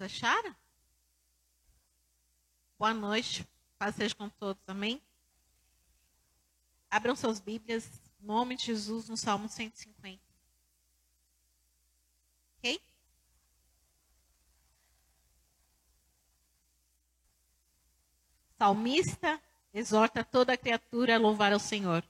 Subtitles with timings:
[0.00, 0.56] Vocês acharam?
[2.78, 3.46] Boa noite.
[3.78, 4.62] Paz seja com todos.
[4.66, 5.02] Amém?
[6.90, 10.18] Abram suas Bíblias, nome de Jesus, no Salmo 150.
[12.56, 12.80] Ok?
[18.56, 19.38] Salmista
[19.74, 22.02] exorta toda a criatura a louvar ao Senhor.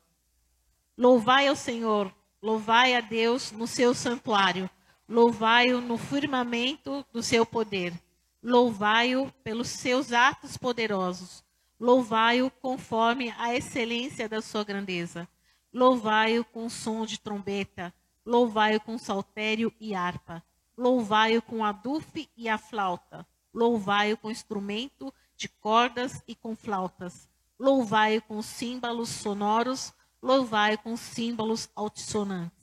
[0.97, 4.71] Louvai ao Senhor, louvai a Deus no seu santuário,
[5.11, 7.93] louvai-o no firmamento do seu poder,
[8.41, 11.43] louvai-o pelos seus atos poderosos,
[11.81, 15.29] louvai-o conforme a excelência da sua grandeza,
[15.75, 17.93] louvai-o com som de trombeta,
[18.25, 20.45] louvai-o com saltério e harpa,
[20.79, 27.29] louvai-o com a dufe e a flauta, louvai-o com instrumento de cordas e com flautas,
[27.59, 29.93] louvai-o com símbolos sonoros,
[30.23, 32.60] louvai com símbolos altissonantes.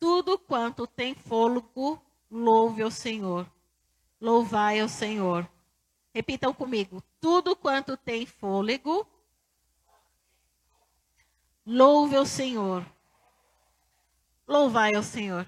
[0.00, 3.46] Tudo quanto tem fôlego, louve ao Senhor.
[4.18, 5.48] Louvai ao Senhor.
[6.14, 7.02] Repitam comigo.
[7.20, 9.06] Tudo quanto tem fôlego,
[11.66, 12.84] louve ao Senhor.
[14.48, 15.46] Louvai ao Senhor.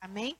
[0.00, 0.38] Amém?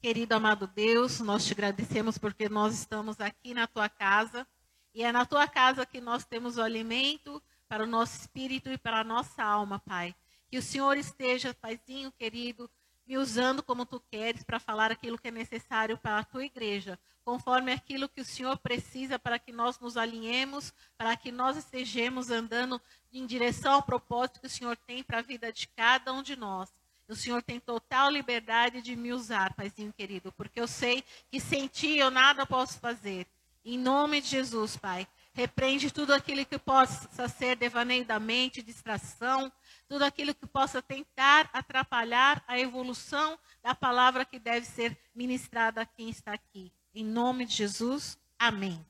[0.00, 4.46] Querido amado Deus, nós te agradecemos porque nós estamos aqui na tua casa.
[4.94, 8.78] E é na tua casa que nós temos o alimento para o nosso espírito e
[8.78, 10.14] para a nossa alma, Pai.
[10.50, 12.70] Que o Senhor esteja, Paizinho querido,
[13.06, 16.98] me usando como tu queres para falar aquilo que é necessário para a tua igreja,
[17.24, 22.30] conforme aquilo que o Senhor precisa para que nós nos alinhemos, para que nós estejamos
[22.30, 22.80] andando
[23.12, 26.36] em direção ao propósito que o Senhor tem para a vida de cada um de
[26.36, 26.70] nós.
[27.08, 31.66] O Senhor tem total liberdade de me usar, Paizinho querido, porque eu sei que sem
[31.66, 33.26] ti eu nada posso fazer.
[33.64, 35.08] Em nome de Jesus, Pai.
[35.32, 39.50] Repreende tudo aquilo que possa ser devaneio da mente, distração,
[39.88, 45.86] tudo aquilo que possa tentar atrapalhar a evolução da palavra que deve ser ministrada a
[45.86, 46.70] quem está aqui.
[46.94, 48.84] Em nome de Jesus, amém.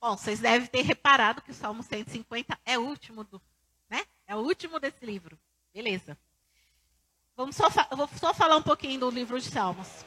[0.00, 3.42] Bom, vocês devem ter reparado que o Salmo 150 é o último do,
[3.90, 4.04] né?
[4.26, 5.38] É o último desse livro.
[5.74, 6.16] Beleza.
[7.36, 10.04] Vamos só, vou só falar um pouquinho do livro de Salmos.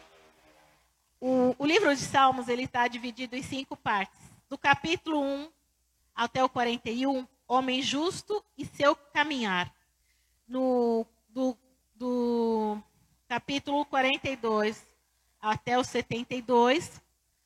[1.23, 4.19] O, o livro de Salmos ele está dividido em cinco partes.
[4.49, 5.51] Do capítulo 1
[6.15, 9.71] até o 41, homem justo e seu caminhar.
[10.47, 11.55] No, do,
[11.93, 12.81] do
[13.27, 14.83] capítulo 42
[15.39, 16.99] até o 72,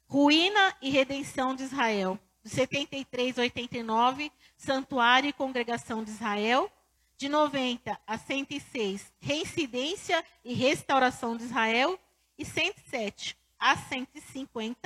[0.08, 2.18] ruína e redenção de Israel.
[2.42, 6.72] Do 73 a 89, santuário e congregação de Israel
[7.18, 12.00] de 90 a 106, reincidência e restauração de Israel,
[12.38, 14.78] e 107 a 150,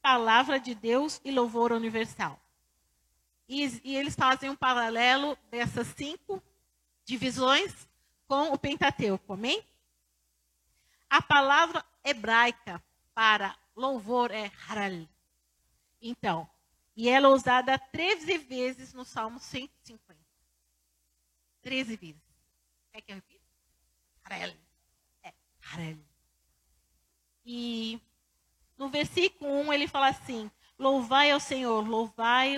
[0.00, 2.40] palavra de Deus e louvor universal.
[3.48, 6.40] E, e eles fazem um paralelo dessas cinco
[7.04, 7.88] divisões
[8.28, 9.66] com o Pentateuco, amém?
[11.10, 12.80] A palavra hebraica
[13.12, 15.08] para louvor é haral.
[16.00, 16.48] Então,
[16.94, 20.16] e ela é usada 13 vezes no Salmo 150.
[21.60, 22.22] 13 vezes.
[22.92, 23.44] Quer que eu repita?
[24.22, 24.54] Harel.
[25.24, 25.98] É, Harel.
[27.44, 28.00] E
[28.82, 32.56] no versículo 1 ele fala assim: Louvai ao Senhor, louvai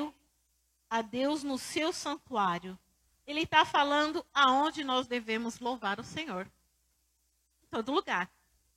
[0.88, 2.78] a Deus no seu santuário.
[3.26, 6.50] Ele está falando aonde nós devemos louvar o Senhor.
[7.62, 8.30] Em todo lugar.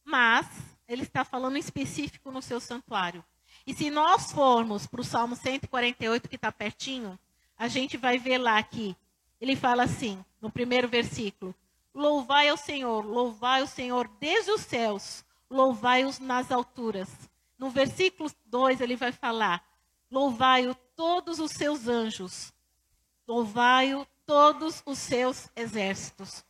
[0.03, 0.45] Mas
[0.87, 3.23] ele está falando em específico no seu santuário.
[3.65, 7.17] E se nós formos para o Salmo 148, que está pertinho,
[7.57, 8.95] a gente vai ver lá que
[9.39, 11.55] ele fala assim, no primeiro versículo:
[11.93, 17.29] Louvai ao Senhor, louvai o Senhor desde os céus, louvai-os nas alturas.
[17.57, 19.63] No versículo 2 ele vai falar:
[20.11, 22.53] Louvai-o todos os seus anjos,
[23.27, 26.45] louvai-o todos os seus exércitos.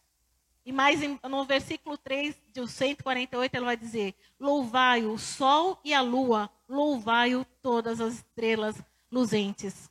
[0.66, 6.02] E mais no versículo 3 de 148 ele vai dizer: Louvai-o o sol e a
[6.02, 8.76] lua, louvai-o todas as estrelas
[9.10, 9.90] luzentes.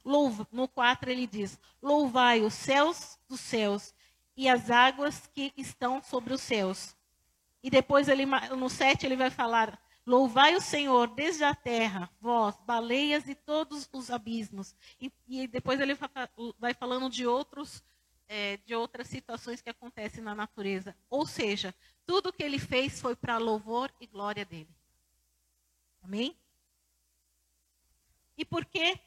[0.52, 3.94] No 4 ele diz: Louvai os céus dos céus
[4.36, 6.94] e as águas que estão sobre os céus.
[7.62, 12.56] E depois ele, no 7 ele vai falar: Louvai o Senhor desde a terra, vós,
[12.64, 14.74] baleias e todos os abismos.
[15.00, 15.96] E, e depois ele
[16.58, 17.82] vai falando de outros
[18.28, 20.96] é, de outras situações que acontecem na natureza.
[21.08, 21.74] Ou seja,
[22.04, 24.68] tudo que ele fez foi para louvor e glória dele.
[26.02, 26.36] Amém?
[28.36, 28.98] E por que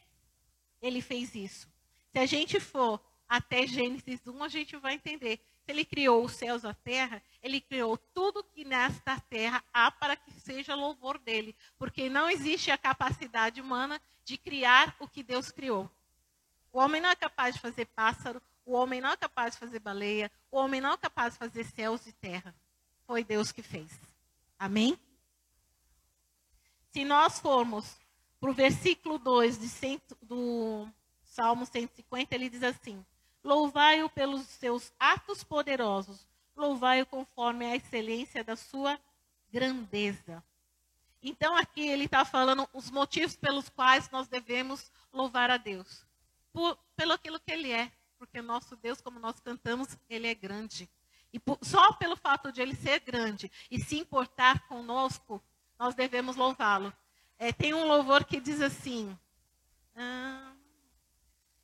[0.82, 1.68] ele fez isso?
[2.12, 5.40] Se a gente for até Gênesis 1, a gente vai entender.
[5.70, 10.16] Ele criou os céus e a terra, ele criou tudo que nesta terra há para
[10.16, 11.56] que seja louvor dele.
[11.78, 15.90] Porque não existe a capacidade humana de criar o que Deus criou.
[16.74, 19.80] O homem não é capaz de fazer pássaro, o homem não é capaz de fazer
[19.80, 22.56] baleia, o homem não é capaz de fazer céus e terra.
[23.06, 23.92] Foi Deus que fez.
[24.58, 25.00] Amém?
[26.92, 27.96] Se nós formos
[28.40, 30.88] para o versículo 2 cento, do
[31.24, 33.06] Salmo 150, ele diz assim:
[33.44, 39.00] Louvai-o pelos seus atos poderosos, louvai-o conforme a excelência da sua
[39.52, 40.44] grandeza.
[41.22, 46.06] Então, aqui ele está falando os motivos pelos quais nós devemos louvar a Deus.
[46.54, 47.92] Por, pelo aquilo que ele é.
[48.18, 50.90] Porque o nosso Deus, como nós cantamos, ele é grande.
[51.32, 55.42] E por, só pelo fato de ele ser grande e se importar conosco,
[55.78, 56.94] nós devemos louvá-lo.
[57.38, 59.18] É, tem um louvor que diz assim:
[59.96, 60.54] ah,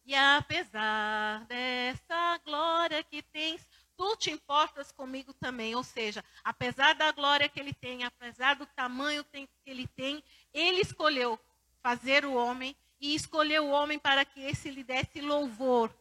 [0.05, 3.67] E apesar dessa glória que tens,
[3.97, 5.73] tu te importas comigo também.
[5.73, 10.23] Ou seja, apesar da glória que ele tem, apesar do tamanho que ele tem,
[10.53, 11.39] ele escolheu
[11.81, 15.91] fazer o homem e escolheu o homem para que esse lhe desse louvor.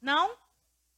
[0.00, 0.36] Não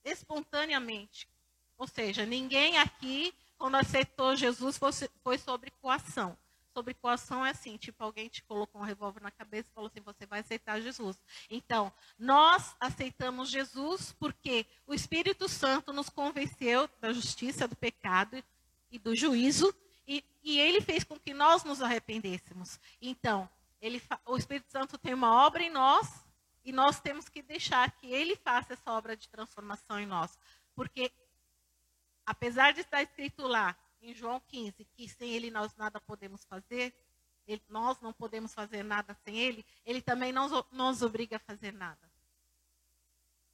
[0.04, 1.28] espontaneamente.
[1.76, 4.78] Ou seja, ninguém aqui, quando aceitou Jesus,
[5.22, 6.38] foi sobre coação
[6.76, 10.02] sobre coação é assim, tipo, alguém te colocou um revólver na cabeça e falou assim,
[10.02, 11.18] você vai aceitar Jesus.
[11.48, 18.44] Então, nós aceitamos Jesus porque o Espírito Santo nos convenceu da justiça, do pecado
[18.90, 19.74] e do juízo,
[20.06, 22.78] e, e ele fez com que nós nos arrependêssemos.
[23.00, 23.48] Então,
[23.80, 26.26] ele, o Espírito Santo tem uma obra em nós,
[26.62, 30.38] e nós temos que deixar que ele faça essa obra de transformação em nós.
[30.74, 31.10] Porque,
[32.26, 33.74] apesar de estar escrito lá,
[34.06, 36.94] em João 15, que sem ele nós nada podemos fazer,
[37.46, 41.72] ele, nós não podemos fazer nada sem ele, ele também não nos obriga a fazer
[41.72, 42.10] nada.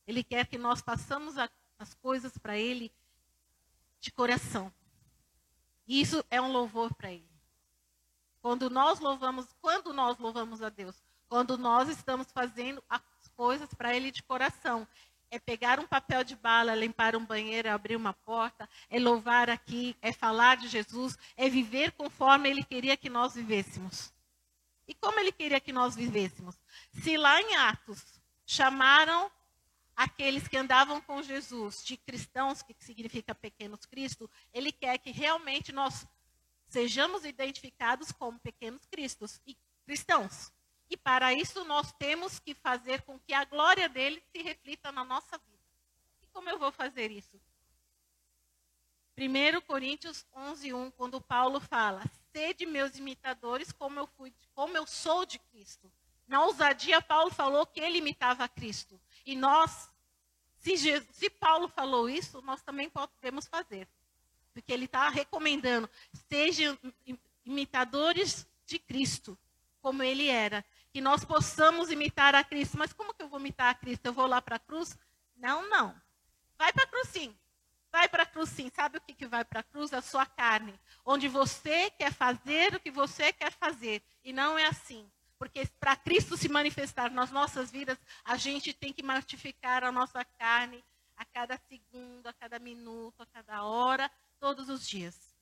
[0.06, 2.92] Ele quer que nós façamos a, as coisas para ele
[3.98, 4.72] de coração.
[5.86, 7.30] E isso é um louvor para ele.
[8.40, 13.02] Quando nós louvamos, quando nós louvamos a Deus, quando nós estamos fazendo as
[13.36, 14.86] coisas para ele de coração
[15.32, 19.96] é pegar um papel de bala, limpar um banheiro, abrir uma porta, é louvar aqui,
[20.02, 24.12] é falar de Jesus, é viver conforme Ele queria que nós vivêssemos.
[24.86, 26.54] E como Ele queria que nós vivêssemos?
[26.92, 29.32] Se lá em Atos chamaram
[29.96, 35.72] aqueles que andavam com Jesus de cristãos, que significa pequenos Cristo, Ele quer que realmente
[35.72, 36.06] nós
[36.68, 39.56] sejamos identificados como pequenos cristos e
[39.86, 40.52] cristãos.
[40.92, 45.02] E para isso nós temos que fazer com que a glória dele se reflita na
[45.02, 45.64] nossa vida.
[46.20, 47.40] E como eu vou fazer isso?
[49.16, 54.86] 1 Coríntios 11, 1, quando Paulo fala, sede meus imitadores como eu, fui, como eu
[54.86, 55.90] sou de Cristo.
[56.28, 59.00] Na ousadia, Paulo falou que ele imitava Cristo.
[59.24, 59.90] E nós,
[60.58, 63.88] se, Jesus, se Paulo falou isso, nós também podemos fazer.
[64.52, 65.88] Porque ele está recomendando,
[66.28, 66.78] sejam
[67.46, 69.38] imitadores de Cristo,
[69.80, 70.62] como ele era
[70.92, 72.76] que nós possamos imitar a Cristo.
[72.76, 74.06] Mas como que eu vou imitar a Cristo?
[74.06, 74.96] Eu vou lá para a cruz?
[75.36, 75.94] Não, não.
[76.58, 77.34] Vai para a cruz sim.
[77.90, 78.70] Vai para a cruz sim.
[78.70, 79.92] Sabe o que, que vai para a cruz?
[79.92, 80.78] A sua carne.
[81.04, 84.02] Onde você quer fazer o que você quer fazer.
[84.22, 85.10] E não é assim.
[85.38, 90.24] Porque para Cristo se manifestar nas nossas vidas, a gente tem que mortificar a nossa
[90.24, 90.84] carne
[91.16, 95.34] a cada segundo, a cada minuto, a cada hora, todos os dias.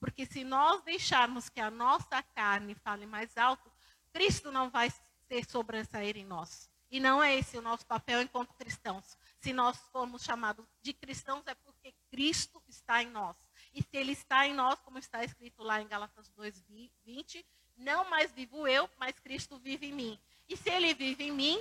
[0.00, 3.70] Porque se nós deixarmos que a nossa carne fale mais alto,
[4.14, 4.90] Cristo não vai
[5.28, 6.70] ser sobressair em nós.
[6.88, 9.18] E não é esse o nosso papel enquanto cristãos.
[9.40, 13.36] Se nós formos chamados de cristãos, é porque Cristo está em nós.
[13.74, 17.44] E se Ele está em nós, como está escrito lá em Galatas 2,20,
[17.76, 20.20] não mais vivo eu, mas Cristo vive em mim.
[20.48, 21.60] E se Ele vive em mim,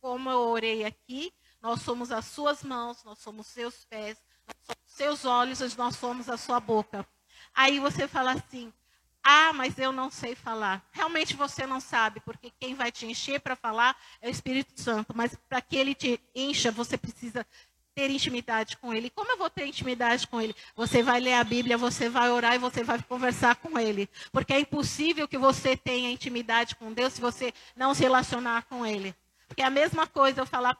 [0.00, 1.30] como eu orei aqui,
[1.60, 4.16] nós somos as suas mãos, nós somos seus pés,
[4.46, 7.06] nós somos seus olhos, nós somos a sua boca.
[7.52, 8.72] Aí você fala assim,
[9.22, 10.82] ah, mas eu não sei falar.
[10.92, 15.14] Realmente você não sabe, porque quem vai te encher para falar é o Espírito Santo.
[15.14, 17.46] Mas para que ele te encha, você precisa
[17.94, 19.10] ter intimidade com ele.
[19.10, 20.54] Como eu vou ter intimidade com ele?
[20.74, 24.08] Você vai ler a Bíblia, você vai orar e você vai conversar com ele.
[24.32, 28.86] Porque é impossível que você tenha intimidade com Deus se você não se relacionar com
[28.86, 29.14] ele.
[29.46, 30.78] Porque é a mesma coisa eu falar,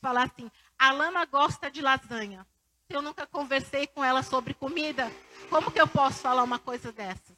[0.00, 2.46] falar assim: a Lana gosta de lasanha.
[2.88, 5.12] Eu nunca conversei com ela sobre comida,
[5.50, 7.37] como que eu posso falar uma coisa dessas?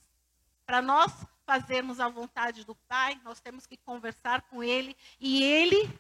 [0.71, 1.13] Para nós
[1.45, 5.93] fazermos a vontade do Pai, nós temos que conversar com Ele e Ele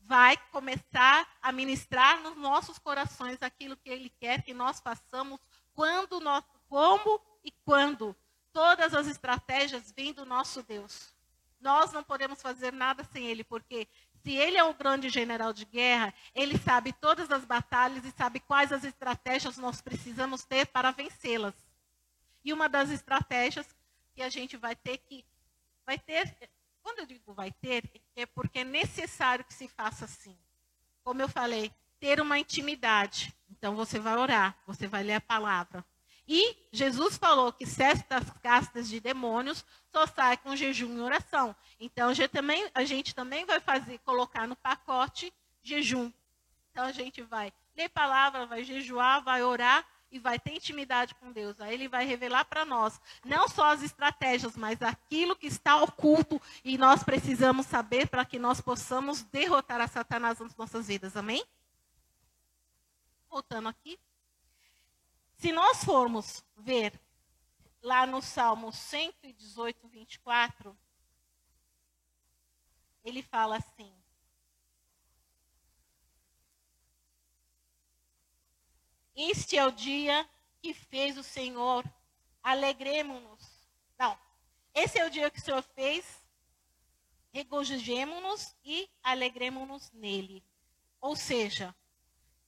[0.00, 5.38] vai começar a ministrar nos nossos corações aquilo que Ele quer que nós façamos,
[5.74, 8.16] quando nós, como e quando.
[8.50, 11.14] Todas as estratégias vêm do nosso Deus.
[11.60, 13.86] Nós não podemos fazer nada sem Ele, porque
[14.22, 18.40] se Ele é o grande general de guerra, Ele sabe todas as batalhas e sabe
[18.40, 21.54] quais as estratégias nós precisamos ter para vencê-las.
[22.42, 23.66] E uma das estratégias
[24.14, 25.24] que a gente vai ter que
[25.84, 26.32] vai ter
[26.82, 27.82] Quando eu digo vai ter,
[28.14, 30.36] é porque é necessário que se faça assim.
[31.02, 33.34] Como eu falei, ter uma intimidade.
[33.50, 35.84] Então você vai orar, você vai ler a palavra.
[36.26, 41.54] E Jesus falou que certas castas de demônios só saem com jejum e oração.
[41.78, 46.10] Então a gente também vai fazer, colocar no pacote jejum.
[46.70, 51.32] Então a gente vai ler palavra, vai jejuar, vai orar e vai ter intimidade com
[51.32, 51.60] Deus.
[51.60, 56.40] Aí ele vai revelar para nós não só as estratégias, mas aquilo que está oculto
[56.64, 61.16] e nós precisamos saber para que nós possamos derrotar a Satanás nas nossas vidas.
[61.16, 61.44] Amém?
[63.28, 63.98] Voltando aqui.
[65.36, 66.92] Se nós formos ver
[67.82, 70.78] lá no Salmo 118, 24,
[73.04, 73.92] ele fala assim:
[79.16, 80.28] Este é o dia
[80.60, 81.84] que fez o Senhor,
[82.42, 83.68] alegremos-nos.
[83.98, 84.18] Não,
[84.74, 86.04] esse é o dia que o Senhor fez,
[87.32, 90.42] regozijemos-nos e alegremos-nos nele.
[91.00, 91.74] Ou seja,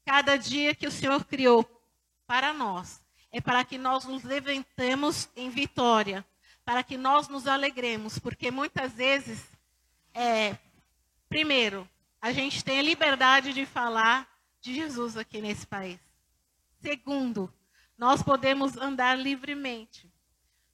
[0.05, 1.65] cada dia que o Senhor criou
[2.27, 6.25] para nós é para que nós nos levantemos em vitória,
[6.65, 9.45] para que nós nos alegremos, porque muitas vezes,
[10.15, 10.57] é,
[11.29, 11.89] primeiro,
[12.21, 14.27] a gente tem a liberdade de falar
[14.61, 16.06] de Jesus aqui nesse país.
[16.81, 17.53] Segundo,
[17.97, 20.11] nós podemos andar livremente.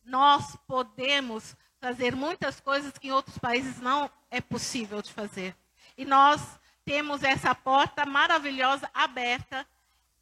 [0.05, 5.57] Nós podemos fazer muitas coisas que em outros países não é possível de fazer.
[5.97, 9.67] E nós temos essa porta maravilhosa aberta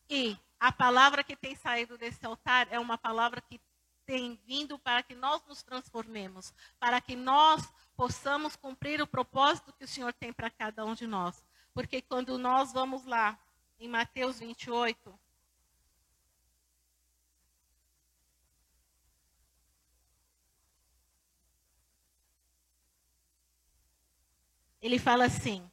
[0.08, 3.60] e a palavra que tem saído desse altar é uma palavra que
[4.04, 9.84] tem vindo para que nós nos transformemos, para que nós possamos cumprir o propósito que
[9.84, 11.44] o Senhor tem para cada um de nós.
[11.72, 13.38] Porque quando nós vamos lá
[13.78, 15.18] em Mateus 28,
[24.80, 25.70] Ele fala assim: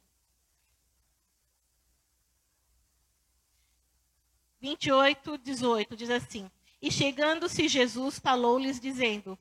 [4.60, 6.50] 28, 18, diz assim:
[6.82, 9.38] E chegando-se Jesus, falou-lhes, dizendo: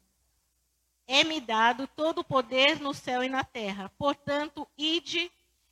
[1.08, 3.92] É-me dado todo o poder no céu e na terra.
[3.98, 5.32] Portanto, ide,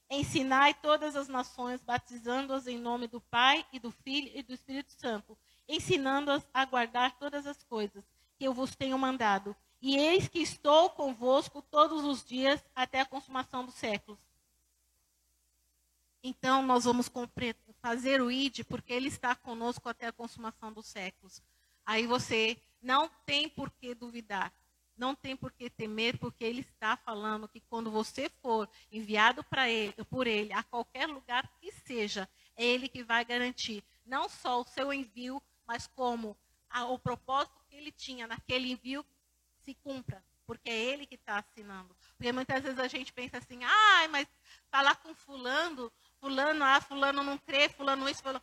[0.09, 4.91] ensinai todas as nações, batizando-as em nome do Pai e do Filho e do Espírito
[4.91, 5.37] Santo,
[5.67, 8.03] ensinando-as a guardar todas as coisas
[8.37, 9.55] que eu vos tenho mandado.
[9.87, 14.17] E eis que estou convosco todos os dias até a consumação dos séculos.
[16.23, 17.07] Então, nós vamos
[17.83, 21.39] fazer o ID, porque ele está conosco até a consumação dos séculos.
[21.85, 24.51] Aí você não tem por que duvidar,
[24.97, 29.93] não tem por que temer, porque ele está falando que quando você for enviado ele,
[30.09, 34.65] por ele a qualquer lugar que seja, é ele que vai garantir não só o
[34.65, 36.35] seu envio, mas como
[36.71, 39.05] a, o propósito que ele tinha naquele envio
[39.65, 41.95] se cumpra, porque é ele que está assinando.
[42.15, 44.27] Porque muitas vezes a gente pensa assim, ah, mas
[44.69, 48.41] falar com fulano, fulano, ah, fulano não crê, fulano isso, fulano...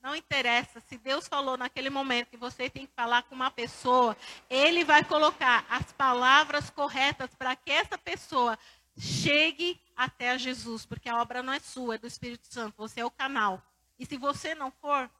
[0.00, 0.78] Não interessa.
[0.78, 4.16] Se Deus falou naquele momento que você tem que falar com uma pessoa,
[4.48, 8.56] Ele vai colocar as palavras corretas para que essa pessoa
[8.96, 12.76] chegue até a Jesus, porque a obra não é sua, é do Espírito Santo.
[12.76, 13.60] Você é o canal.
[13.98, 15.10] E se você não for,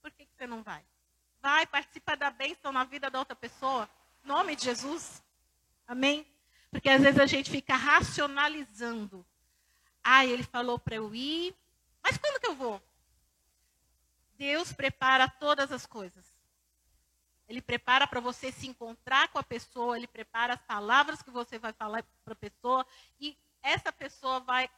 [0.00, 0.82] por que, que você não vai?
[1.42, 3.86] Vai, participa da bênção na vida da outra pessoa
[4.24, 5.22] nome de Jesus.
[5.86, 6.26] Amém?
[6.70, 9.26] Porque às vezes a gente fica racionalizando.
[10.02, 11.54] Ah, ele falou para eu ir,
[12.02, 12.82] mas quando que eu vou?
[14.36, 16.24] Deus prepara todas as coisas.
[17.48, 21.58] Ele prepara para você se encontrar com a pessoa, ele prepara as palavras que você
[21.58, 22.86] vai falar para a pessoa
[23.20, 24.70] e essa pessoa vai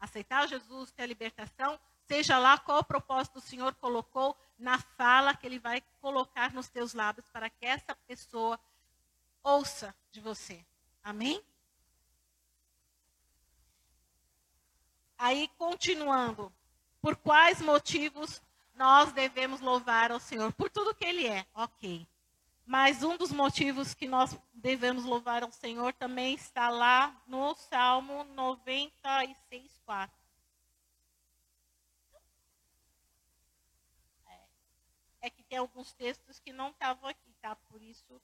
[0.00, 1.78] aceitar Jesus, ter a libertação,
[2.08, 6.68] seja lá qual o propósito o Senhor colocou na fala que ele vai colocar nos
[6.68, 8.58] teus lábios para que essa pessoa
[9.42, 10.64] ouça de você.
[11.02, 11.42] Amém?
[15.18, 16.52] Aí, continuando.
[17.00, 18.40] Por quais motivos
[18.74, 20.52] nós devemos louvar ao Senhor?
[20.52, 22.06] Por tudo que Ele é, ok.
[22.64, 28.24] Mas um dos motivos que nós devemos louvar ao Senhor também está lá no Salmo
[28.24, 30.16] 96, 4.
[34.26, 34.40] É,
[35.22, 37.56] é que tem alguns textos que não estavam aqui, tá?
[37.56, 38.20] Por isso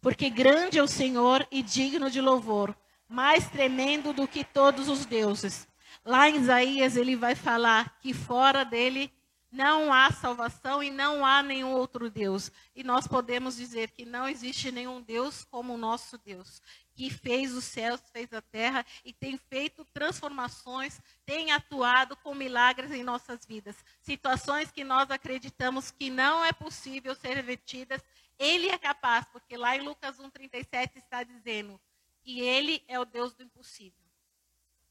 [0.00, 2.74] Porque grande é o Senhor e digno de louvor,
[3.08, 5.68] mais tremendo do que todos os deuses.
[6.04, 9.12] Lá em Isaías ele vai falar que fora dele
[9.52, 12.52] não há salvação e não há nenhum outro Deus.
[12.74, 16.62] E nós podemos dizer que não existe nenhum Deus como o nosso Deus.
[17.00, 22.90] que fez os céus, fez a terra e tem feito transformações, tem atuado com milagres
[22.90, 23.74] em nossas vidas.
[24.02, 28.02] Situações que nós acreditamos que não é possível ser revertidas,
[28.40, 31.78] ele é capaz, porque lá em Lucas 1:37 está dizendo
[32.22, 34.02] que ele é o Deus do impossível.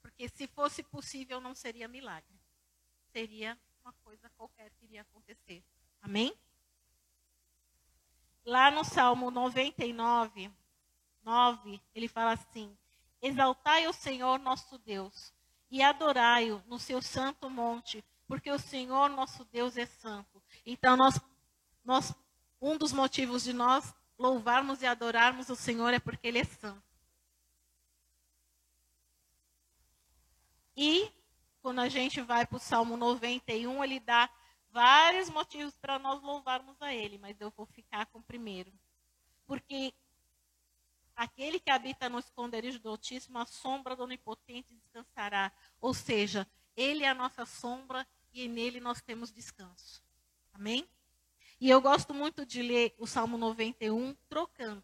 [0.03, 2.39] Porque se fosse possível não seria milagre.
[3.11, 5.63] Seria uma coisa qualquer que iria acontecer.
[5.99, 6.31] Amém?
[8.45, 10.51] Lá no Salmo 99,
[11.23, 12.77] 9, ele fala assim:
[13.19, 15.33] Exaltai o Senhor nosso Deus
[15.71, 20.41] e adorai-o no seu santo monte, porque o Senhor nosso Deus é santo.
[20.63, 21.19] Então, nós,
[21.83, 22.13] nós,
[22.61, 26.83] um dos motivos de nós louvarmos e adorarmos o Senhor é porque Ele é santo.
[30.75, 31.11] E,
[31.61, 34.29] quando a gente vai para o Salmo 91, ele dá
[34.71, 38.71] vários motivos para nós louvarmos a Ele, mas eu vou ficar com o primeiro.
[39.45, 39.93] Porque
[41.15, 45.51] aquele que habita no esconderijo do Altíssimo, a sombra do Onipotente descansará.
[45.81, 46.47] Ou seja,
[46.77, 50.01] Ele é a nossa sombra e nele nós temos descanso.
[50.53, 50.87] Amém?
[51.59, 54.83] E eu gosto muito de ler o Salmo 91 trocando.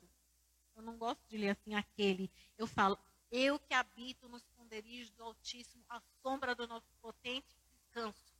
[0.75, 2.29] Eu não gosto de ler assim aquele.
[2.58, 3.00] Eu falo,
[3.32, 8.36] eu que habito no esconderijo do Altíssimo, a sombra do Onipotente, descanso.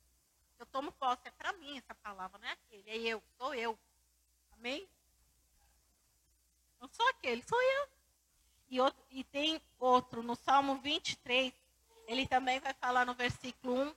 [0.60, 3.77] Eu tomo posse, é para mim essa palavra, não é aquele, é eu, sou eu.
[4.51, 4.88] Amém?
[6.80, 7.89] Não sou aquele, sou eu.
[8.70, 11.54] E, outro, e tem outro, no Salmo 23,
[12.08, 13.96] ele também vai falar no versículo 1,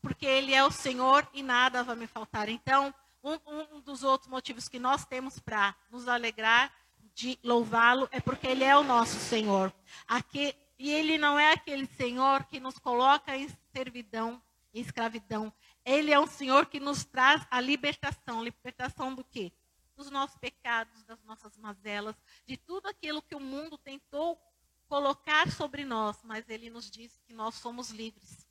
[0.00, 2.48] porque ele é o Senhor e nada vai me faltar.
[2.48, 3.38] Então, um,
[3.76, 6.72] um dos outros motivos que nós temos para nos alegrar
[7.14, 9.72] de louvá-lo é porque ele é o nosso Senhor.
[10.06, 14.40] Aqui, e ele não é aquele Senhor que nos coloca em servidão,
[14.72, 15.52] em escravidão.
[15.84, 18.42] Ele é um Senhor que nos traz a libertação.
[18.42, 19.52] Libertação do quê?
[19.96, 22.14] Dos nossos pecados, das nossas mazelas,
[22.46, 24.40] de tudo aquilo que o mundo tentou
[24.86, 28.46] colocar sobre nós, mas ele nos diz que nós somos livres.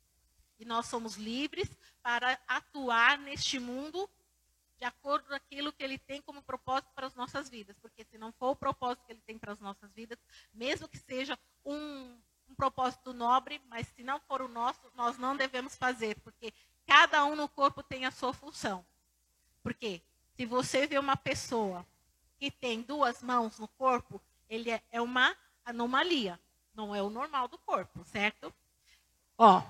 [0.58, 1.68] E nós somos livres
[2.02, 4.08] para atuar neste mundo
[4.78, 7.76] de acordo com aquilo que ele tem como propósito para as nossas vidas.
[7.80, 10.18] Porque se não for o propósito que ele tem para as nossas vidas,
[10.52, 12.18] mesmo que seja um,
[12.48, 16.52] um propósito nobre, mas se não for o nosso, nós não devemos fazer, porque
[16.88, 18.82] Cada um no corpo tem a sua função.
[19.62, 20.00] Porque
[20.34, 21.86] se você vê uma pessoa
[22.38, 25.36] que tem duas mãos no corpo, ele é, é uma
[25.66, 26.40] anomalia.
[26.74, 28.54] Não é o normal do corpo, certo?
[29.36, 29.62] Ó,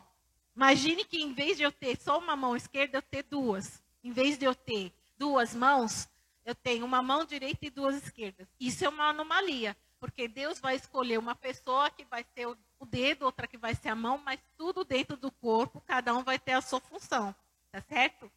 [0.54, 3.82] imagine que em vez de eu ter só uma mão esquerda, eu ter duas.
[4.04, 6.08] Em vez de eu ter duas mãos,
[6.44, 8.48] eu tenho uma mão direita e duas esquerdas.
[8.58, 12.86] Isso é uma anomalia, porque Deus vai escolher uma pessoa que vai ter o o
[12.86, 16.38] dedo, outra que vai ser a mão, mas tudo dentro do corpo, cada um vai
[16.38, 17.34] ter a sua função.
[17.70, 18.30] Tá certo?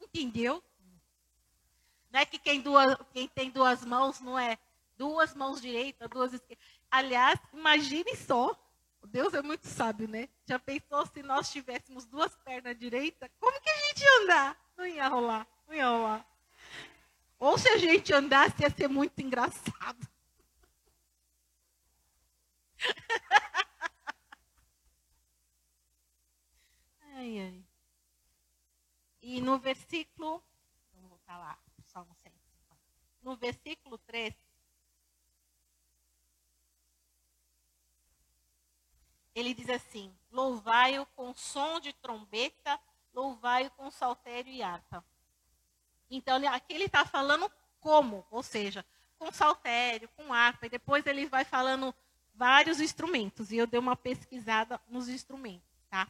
[0.00, 0.62] Entendeu?
[2.10, 4.58] Não é que quem, duas, quem tem duas mãos não é
[4.96, 6.64] duas mãos direitas, duas esquerdas.
[6.90, 8.58] Aliás, imagine só.
[9.06, 10.28] Deus é muito sábio, né?
[10.46, 13.30] Já pensou se nós tivéssemos duas pernas direitas?
[13.38, 14.56] Como que a gente ia andar?
[14.76, 16.26] Não ia rolar, não ia rolar.
[17.38, 20.08] Ou se a gente andasse, ia ser muito engraçado.
[27.14, 27.64] ai, ai.
[29.22, 30.42] E no versículo,
[30.92, 32.40] vamos voltar lá, Salmo 150.
[33.22, 34.34] No versículo 3,
[39.40, 42.78] ele diz assim: Louvai-o com som de trombeta,
[43.14, 45.04] louvai-o com saltério e harpa.
[46.10, 47.50] Então, aqui ele está falando
[47.80, 48.84] como, ou seja,
[49.18, 51.94] com saltério, com harpa, e depois ele vai falando
[52.34, 53.52] vários instrumentos.
[53.52, 56.08] E eu dei uma pesquisada nos instrumentos, tá?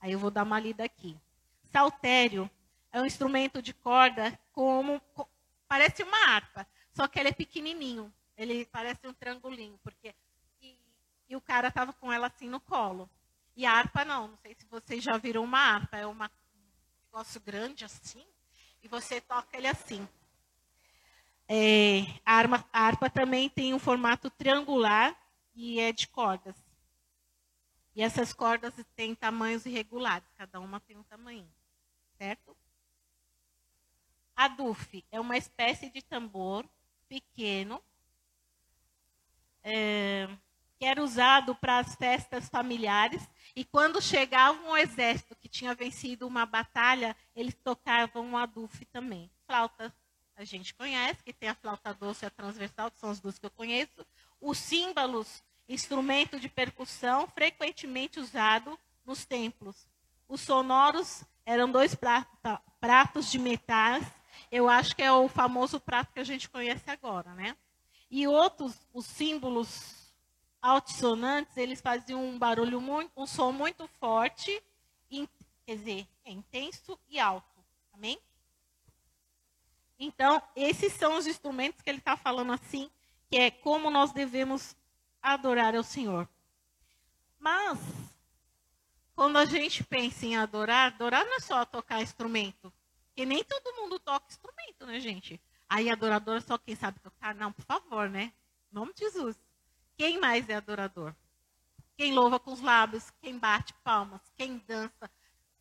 [0.00, 1.16] Aí eu vou dar uma lida aqui.
[1.72, 2.50] Saltério
[2.92, 5.00] é um instrumento de corda como
[5.68, 8.12] parece uma harpa, só que ele é pequenininho.
[8.36, 10.14] Ele parece um triangulinho, porque
[11.30, 13.08] e, o cara estava com ela assim no colo.
[13.56, 17.06] E a harpa não, não sei se vocês já viram uma harpa, é uma, um
[17.06, 18.26] negócio grande assim,
[18.82, 20.06] e você toca ele assim.
[21.48, 25.16] É, a, arma, a harpa também tem um formato triangular
[25.54, 26.56] e é de cordas.
[27.94, 31.48] E essas cordas têm tamanhos irregulares, cada uma tem um tamanho,
[32.18, 32.56] certo?
[34.34, 36.64] A duf é uma espécie de tambor
[37.08, 37.82] pequeno
[39.62, 40.28] é,
[40.80, 43.22] que era usado para as festas familiares
[43.54, 49.30] e quando chegava um exército que tinha vencido uma batalha, eles tocavam a duf também.
[49.46, 49.94] Flauta
[50.34, 53.38] a gente conhece, que tem a flauta doce e a transversal, que são as duas
[53.38, 54.06] que eu conheço.
[54.40, 59.86] Os símbolos instrumento de percussão frequentemente usado nos templos.
[60.26, 61.94] Os sonoros eram dois
[62.80, 64.02] pratos de metais.
[64.50, 67.54] Eu acho que é o famoso prato que a gente conhece agora, né?
[68.10, 69.99] E outros, os símbolos
[70.62, 74.62] altissonantes, eles faziam um barulho muito, um som muito forte,
[75.10, 75.28] in,
[75.64, 77.64] quer dizer, é intenso e alto.
[77.92, 78.18] Amém?
[79.98, 82.90] Então, esses são os instrumentos que ele está falando assim,
[83.28, 84.74] que é como nós devemos
[85.22, 86.28] adorar ao Senhor.
[87.38, 87.78] Mas,
[89.14, 92.72] quando a gente pensa em adorar, adorar não é só tocar instrumento.
[93.08, 95.40] Porque nem todo mundo toca instrumento, né, gente?
[95.68, 97.34] Aí adorador é só quem sabe tocar?
[97.34, 98.32] Não, por favor, né?
[98.70, 99.38] Em nome de Jesus.
[100.00, 101.14] Quem mais é adorador?
[101.94, 105.10] Quem louva com os lábios, quem bate palmas, quem dança.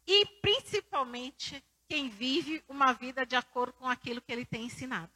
[0.08, 5.12] E, principalmente, quem vive uma vida de acordo com aquilo que ele tem ensinado.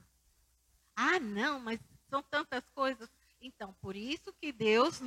[0.94, 3.10] Ah, não, mas são tantas coisas.
[3.40, 5.02] Então, por isso que Deus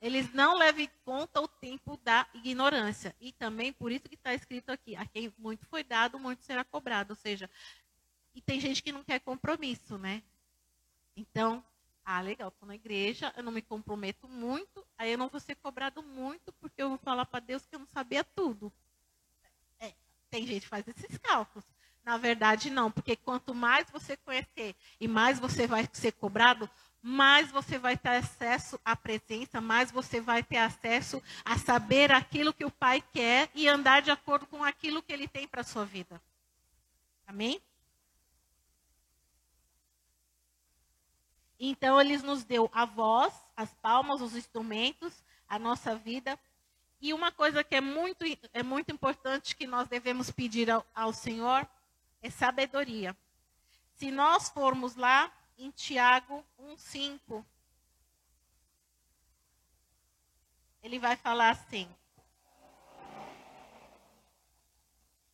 [0.00, 3.14] eles não levam em conta o tempo da ignorância.
[3.20, 6.64] E também por isso que está escrito aqui: a quem muito foi dado, muito será
[6.64, 7.10] cobrado.
[7.10, 7.48] Ou seja,
[8.34, 10.24] e tem gente que não quer compromisso, né?
[11.14, 11.64] Então,
[12.12, 15.54] ah, legal, estou na igreja, eu não me comprometo muito, aí eu não vou ser
[15.54, 18.72] cobrado muito, porque eu vou falar para Deus que eu não sabia tudo.
[19.78, 19.94] É,
[20.28, 21.64] tem gente que faz esses cálculos.
[22.04, 26.68] Na verdade, não, porque quanto mais você conhecer e mais você vai ser cobrado,
[27.00, 32.52] mais você vai ter acesso à presença, mais você vai ter acesso a saber aquilo
[32.52, 35.64] que o Pai quer e andar de acordo com aquilo que Ele tem para a
[35.64, 36.20] sua vida.
[37.24, 37.62] Amém?
[41.62, 46.40] Então, Ele nos deu a voz, as palmas, os instrumentos, a nossa vida.
[46.98, 51.12] E uma coisa que é muito, é muito importante que nós devemos pedir ao, ao
[51.12, 51.68] Senhor
[52.22, 53.14] é sabedoria.
[53.94, 57.44] Se nós formos lá em Tiago 1,5.
[60.82, 61.94] Ele vai falar assim: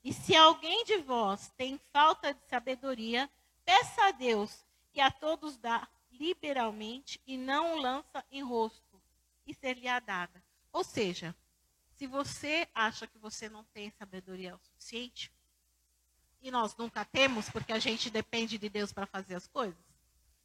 [0.03, 3.31] E se alguém de vós tem falta de sabedoria,
[3.65, 9.03] peça a Deus, que a todos dá liberalmente e não lança em rosto,
[9.47, 10.43] e ser-lhe-á dada.
[10.73, 11.35] Ou seja,
[11.97, 15.33] se você acha que você não tem sabedoria o suficiente,
[16.43, 19.77] e nós nunca temos, porque a gente depende de Deus para fazer as coisas,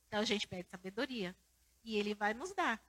[0.08, 1.36] então a gente pede sabedoria.
[1.84, 2.82] E ele vai nos dar.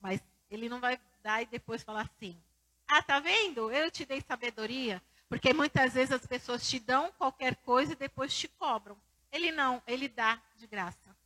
[0.00, 0.20] Mas
[0.50, 2.40] ele não vai dar e depois falar assim:
[2.86, 3.70] Ah, tá vendo?
[3.70, 5.02] Eu te dei sabedoria.
[5.28, 9.00] Porque muitas vezes as pessoas te dão qualquer coisa e depois te cobram.
[9.30, 11.16] Ele não, ele dá de graça.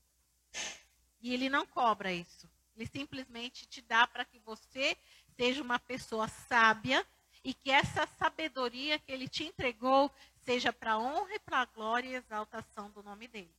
[1.20, 2.48] E ele não cobra isso.
[2.76, 4.96] Ele simplesmente te dá para que você
[5.36, 7.06] seja uma pessoa sábia
[7.42, 10.10] e que essa sabedoria que ele te entregou
[10.44, 13.54] seja para honra e para glória e exaltação do nome dele.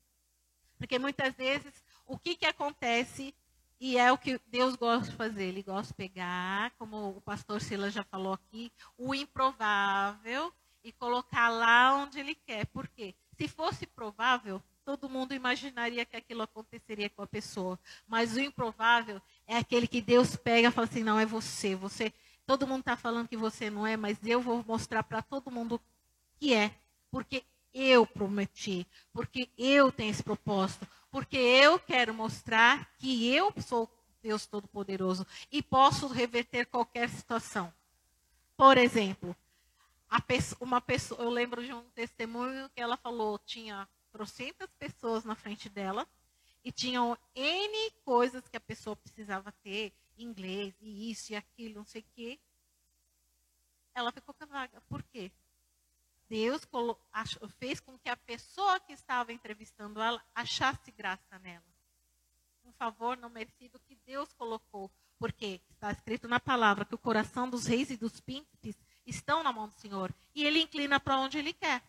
[0.78, 1.74] Porque muitas vezes,
[2.06, 3.34] o que, que acontece,
[3.80, 7.62] e é o que Deus gosta de fazer, ele gosta de pegar, como o pastor
[7.62, 12.65] Silas já falou aqui, o improvável e colocar lá onde ele quer.
[12.67, 13.15] Por quê?
[13.38, 17.78] Se fosse provável, todo mundo imaginaria que aquilo aconteceria com a pessoa.
[18.08, 21.76] Mas o improvável é aquele que Deus pega e fala assim: não, é você.
[21.76, 22.13] você
[22.45, 25.82] todo mundo está falando que você não é, mas eu vou mostrar para todo mundo
[26.39, 26.73] que é.
[27.12, 33.89] Porque eu prometi, porque eu tenho esse propósito, porque eu quero mostrar que eu sou
[34.23, 37.73] Deus Todo-Poderoso e posso reverter qualquer situação.
[38.56, 39.36] Por exemplo,
[40.26, 43.86] pessoa, uma pessoa, eu lembro de um testemunho que ela falou, tinha
[44.17, 46.08] trocentas pessoas na frente dela
[46.63, 51.86] e tinham N coisas que a pessoa precisava ter, inglês, e isso e aquilo, não
[51.86, 52.39] sei o quê.
[53.93, 54.82] Ela ficou com a vaga.
[54.89, 55.32] Por quê?
[56.27, 56.67] Deus
[57.60, 61.63] fez com que a pessoa que estava entrevistando ela achasse graça nela.
[62.65, 64.89] Um favor não merecido que Deus colocou.
[65.19, 68.75] Porque está escrito na palavra que o coração dos reis e dos príncipes
[69.06, 70.12] estão na mão do Senhor.
[70.34, 71.84] E ele inclina para onde ele quer.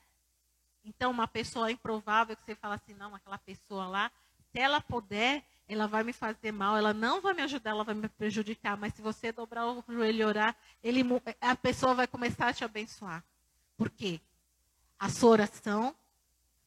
[0.89, 4.11] Então, uma pessoa improvável que você fala assim, não, aquela pessoa lá,
[4.51, 7.95] se ela puder, ela vai me fazer mal, ela não vai me ajudar, ela vai
[7.95, 8.75] me prejudicar.
[8.75, 11.05] Mas se você dobrar o joelho e orar, ele,
[11.41, 13.23] a pessoa vai começar a te abençoar.
[13.77, 14.19] Por quê?
[14.99, 15.95] A sua oração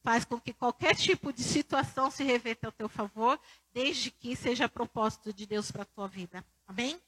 [0.04, 3.38] faz com que qualquer tipo de situação se reverta ao teu favor,
[3.74, 6.44] desde que seja propósito de Deus para a tua vida.
[6.66, 7.00] Amém?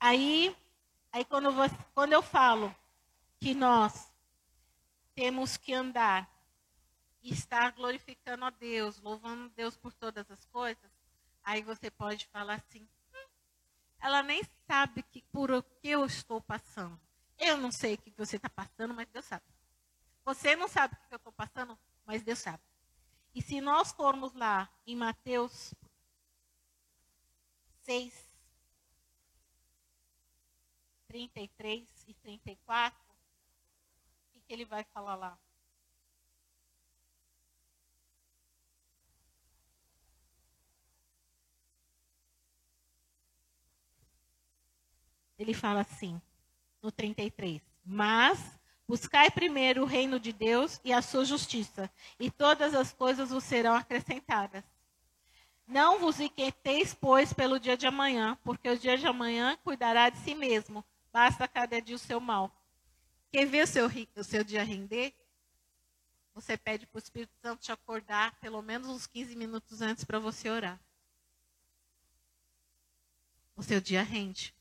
[0.00, 0.54] Aí,
[1.14, 2.74] aí quando, você, quando eu falo
[3.38, 4.12] que nós
[5.14, 6.28] temos que andar
[7.22, 10.90] e estar glorificando a Deus, louvando Deus por todas as coisas,
[11.44, 12.86] aí você pode falar assim:
[14.00, 17.00] ela nem sabe que, por o que eu estou passando.
[17.38, 19.44] Eu não sei o que você está passando, mas Deus sabe.
[20.24, 22.62] Você não sabe o que eu estou passando, mas Deus sabe.
[23.32, 25.74] E se nós formos lá em Mateus
[27.84, 28.23] 6,
[31.14, 35.38] 33 e 34, o que, que ele vai falar lá?
[45.38, 46.20] Ele fala assim,
[46.82, 52.74] no 33, mas buscai primeiro o reino de Deus e a sua justiça, e todas
[52.74, 54.64] as coisas vos serão acrescentadas.
[55.64, 60.18] Não vos inquieteis, pois, pelo dia de amanhã, porque o dia de amanhã cuidará de
[60.18, 60.84] si mesmo.
[61.14, 62.50] Basta cada dia o seu mal.
[63.30, 65.14] Quer ver o seu, o seu dia render?
[66.34, 70.18] Você pede para o Espírito Santo te acordar pelo menos uns 15 minutos antes para
[70.18, 70.76] você orar.
[73.54, 74.52] O seu dia rende.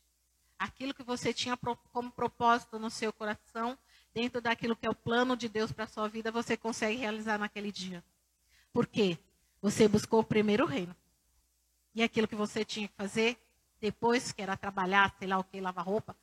[0.59, 1.57] Aquilo que você tinha
[1.91, 3.75] como propósito no seu coração,
[4.13, 7.39] dentro daquilo que é o plano de Deus para a sua vida, você consegue realizar
[7.39, 8.03] naquele dia.
[8.71, 9.17] Por quê?
[9.59, 10.95] Você buscou o primeiro reino.
[11.95, 13.39] E aquilo que você tinha que fazer,
[13.81, 16.15] depois, que era trabalhar, sei lá o que, lavar roupa,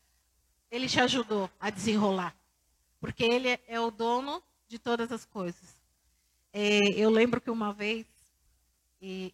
[0.70, 2.34] ele te ajudou a desenrolar.
[3.00, 5.80] Porque ele é o dono de todas as coisas.
[6.52, 8.06] É, eu lembro que uma vez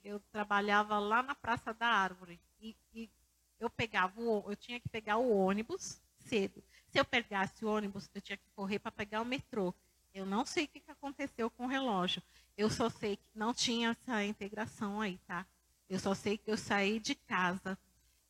[0.05, 2.38] eu trabalhava lá na Praça da Árvore.
[2.61, 3.11] E, e
[3.59, 6.62] eu pegava o, eu tinha que pegar o ônibus cedo.
[6.88, 9.75] Se eu pegasse o ônibus, eu tinha que correr para pegar o metrô.
[10.14, 12.22] Eu não sei o que aconteceu com o relógio.
[12.57, 15.44] Eu só sei que não tinha essa integração aí, tá?
[15.88, 17.79] Eu só sei que eu saí de casa,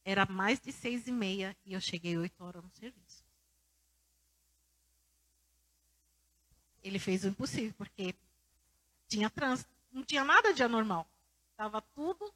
[0.06, 3.24] era mais de seis e meia e eu cheguei oito horas no serviço.
[6.80, 8.14] Ele fez o impossível, porque
[9.08, 11.04] tinha trânsito, não tinha nada de anormal.
[11.50, 12.32] Estava tudo.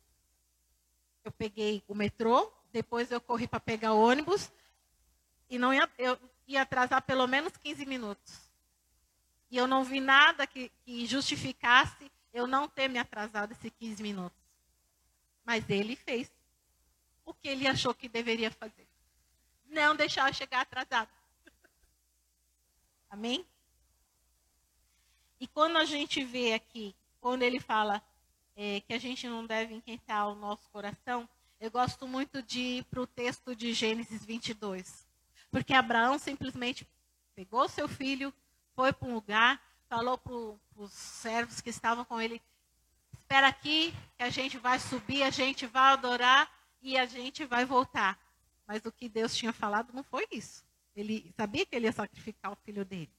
[1.22, 4.50] Eu peguei o metrô, depois eu corri para pegar o ônibus
[5.48, 8.50] e não ia, eu ia atrasar pelo menos 15 minutos.
[9.48, 14.02] E eu não vi nada que, que justificasse eu não ter me atrasado esses 15
[14.02, 14.38] minutos.
[15.44, 16.32] Mas ele fez
[17.30, 18.86] o que ele achou que deveria fazer.
[19.66, 21.10] Não deixar eu chegar atrasado.
[23.08, 23.46] Amém?
[25.40, 28.02] E quando a gente vê aqui, quando ele fala
[28.56, 31.28] é, que a gente não deve inquietar o nosso coração,
[31.60, 35.06] eu gosto muito de ir para o texto de Gênesis 22.
[35.50, 36.86] Porque Abraão simplesmente
[37.34, 38.32] pegou seu filho,
[38.74, 40.32] foi para um lugar, falou para
[40.76, 42.40] os servos que estavam com ele:
[43.12, 46.50] Espera aqui, que a gente vai subir, a gente vai adorar
[46.82, 48.18] e a gente vai voltar.
[48.66, 50.64] Mas o que Deus tinha falado não foi isso.
[50.94, 53.10] Ele sabia que ele ia sacrificar o filho dele.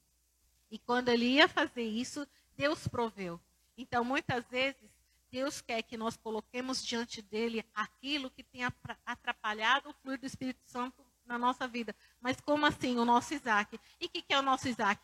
[0.69, 3.39] E quando ele ia fazer isso, Deus proveu.
[3.77, 4.89] Então, muitas vezes,
[5.29, 8.61] Deus quer que nós coloquemos diante dele aquilo que tem
[9.05, 11.95] atrapalhado o fluir do Espírito Santo na nossa vida.
[12.19, 13.79] Mas como assim o nosso Isaac?
[13.99, 15.01] E o que, que é o nosso Isaac?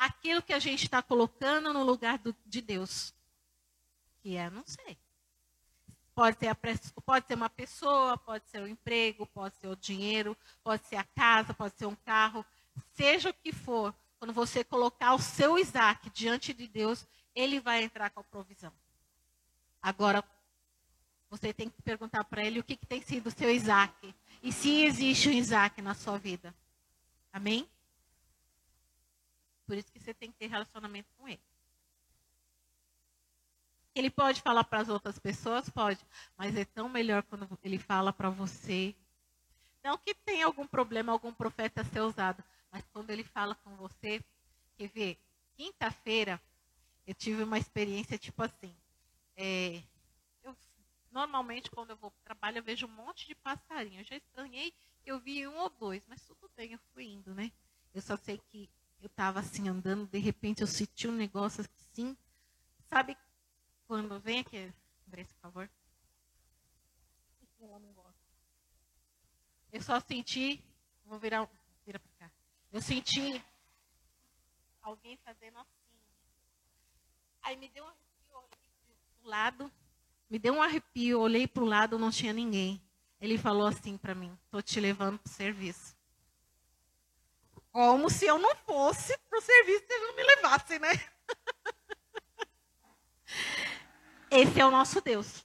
[0.00, 3.14] aquilo que a gente está colocando no lugar do, de Deus.
[4.22, 4.96] Que é, não sei.
[6.20, 6.56] Pode ser, a,
[7.02, 10.96] pode ser uma pessoa, pode ser o um emprego, pode ser o dinheiro, pode ser
[10.96, 12.44] a casa, pode ser um carro.
[12.92, 17.82] Seja o que for, quando você colocar o seu Isaac diante de Deus, ele vai
[17.82, 18.70] entrar com a provisão.
[19.80, 20.22] Agora,
[21.30, 24.14] você tem que perguntar para ele o que, que tem sido o seu Isaac.
[24.42, 26.54] E se existe um Isaac na sua vida.
[27.32, 27.66] Amém?
[29.66, 31.40] Por isso que você tem que ter relacionamento com ele.
[33.94, 35.68] Ele pode falar para as outras pessoas?
[35.68, 36.04] Pode.
[36.36, 38.94] Mas é tão melhor quando ele fala para você.
[39.82, 42.42] Não que tenha algum problema, algum profeta ser usado.
[42.70, 44.22] Mas quando ele fala com você,
[44.76, 45.18] quer ver?
[45.56, 46.40] Quinta-feira,
[47.06, 48.74] eu tive uma experiência tipo assim.
[49.36, 49.82] É,
[50.42, 50.56] eu,
[51.10, 54.00] normalmente, quando eu vou para o trabalho, eu vejo um monte de passarinho.
[54.00, 54.72] Eu já estranhei
[55.02, 57.50] que eu vi um ou dois, mas tudo bem, eu fui indo, né?
[57.92, 62.16] Eu só sei que eu estava assim andando, de repente eu senti um negócio assim.
[62.86, 63.16] Sabe
[63.90, 64.72] quando vem aqui,
[65.08, 65.70] Andressa, por favor?
[67.60, 68.20] Ela não gosta.
[69.72, 70.62] Eu só senti,
[71.04, 71.50] vou virar,
[71.84, 72.30] vira para cá.
[72.70, 73.44] Eu senti
[74.80, 75.98] alguém fazendo assim.
[77.42, 79.72] Aí me deu um arrepio, olhei pro lado,
[80.30, 82.80] me deu um arrepio, olhei para o lado, não tinha ninguém.
[83.20, 85.96] Ele falou assim para mim: "Tô te levando para o serviço".
[87.72, 90.90] Como se eu não fosse para o serviço e eles não me levassem, né?
[94.30, 95.44] Esse é o nosso Deus.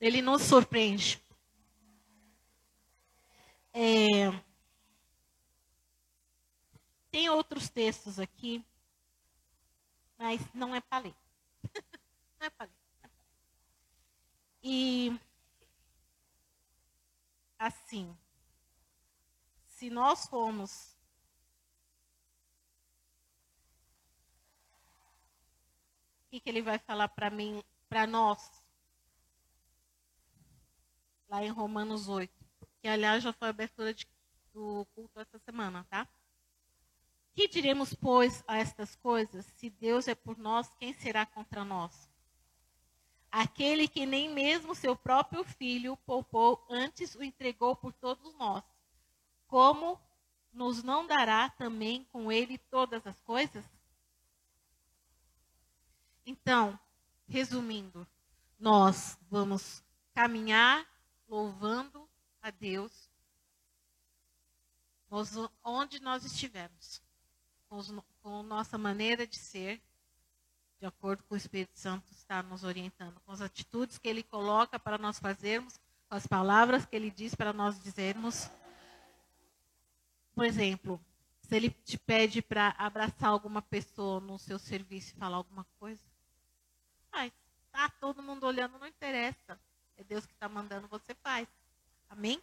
[0.00, 1.22] Ele nos surpreende.
[3.72, 4.30] É...
[7.10, 8.64] Tem outros textos aqui,
[10.18, 11.14] mas não é para ler.
[12.38, 13.10] não é para ler.
[14.62, 15.18] E
[17.58, 18.16] assim,
[19.66, 20.92] se nós formos
[26.32, 28.64] que, que ele vai falar para mim, para nós?
[31.28, 32.32] Lá em Romanos 8.
[32.80, 34.08] Que, aliás, já foi a abertura de,
[34.50, 36.08] do culto essa semana, tá?
[37.34, 39.44] Que diremos, pois, a estas coisas?
[39.44, 42.10] Se Deus é por nós, quem será contra nós?
[43.30, 48.64] Aquele que nem mesmo seu próprio filho poupou, antes o entregou por todos nós.
[49.46, 50.00] como
[50.50, 53.64] nos não dará também com ele todas as coisas?
[56.24, 56.78] Então,
[57.32, 58.06] resumindo,
[58.58, 60.86] nós vamos caminhar
[61.26, 62.06] louvando
[62.42, 63.10] a Deus
[65.64, 67.02] onde nós estivermos,
[67.70, 67.80] com,
[68.22, 69.82] com nossa maneira de ser,
[70.78, 74.78] de acordo com o Espírito Santo está nos orientando, com as atitudes que ele coloca
[74.78, 78.50] para nós fazermos, com as palavras que ele diz para nós dizermos.
[80.34, 81.00] Por exemplo,
[81.40, 86.11] se ele te pede para abraçar alguma pessoa no seu serviço e falar alguma coisa,
[87.12, 87.32] faz.
[87.70, 89.60] Tá todo mundo olhando, não interessa.
[89.96, 91.46] É Deus que está mandando, você faz.
[92.08, 92.42] Amém?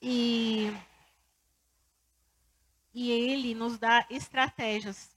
[0.00, 0.70] E,
[2.92, 5.16] e ele nos dá estratégias,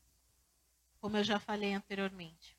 [0.99, 2.57] como eu já falei anteriormente.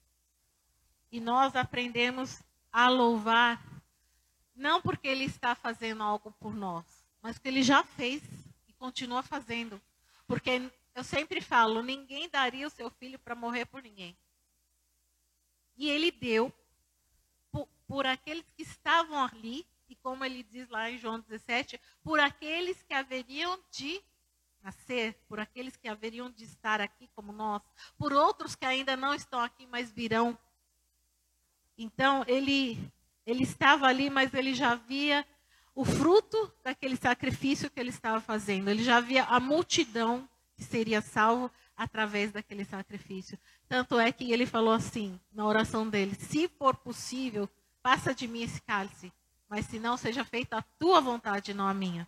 [1.10, 3.62] E nós aprendemos a louvar,
[4.54, 6.84] não porque ele está fazendo algo por nós,
[7.22, 8.22] mas que ele já fez
[8.66, 9.80] e continua fazendo.
[10.26, 14.16] Porque eu sempre falo, ninguém daria o seu filho para morrer por ninguém.
[15.78, 16.52] E ele deu
[17.50, 22.20] por, por aqueles que estavam ali e como ele diz lá em João 17, por
[22.20, 24.02] aqueles que haveriam de
[24.62, 27.62] nascer, por aqueles que haveriam de estar aqui como nós,
[27.96, 30.38] por outros que ainda não estão aqui, mas virão.
[31.76, 32.78] Então, ele,
[33.24, 35.26] ele estava ali, mas ele já via
[35.74, 38.68] o fruto daquele sacrifício que ele estava fazendo.
[38.68, 43.38] Ele já via a multidão que seria salvo através daquele sacrifício.
[43.68, 47.48] Tanto é que ele falou assim, na oração dele: Se for possível,
[47.82, 49.12] passa de mim esse cálice
[49.48, 52.06] mas se não seja feita a tua vontade, não a minha.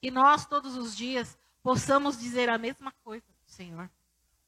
[0.00, 3.88] Que nós, todos os dias, possamos dizer a mesma coisa, Senhor.